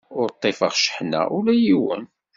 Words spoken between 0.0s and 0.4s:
Ur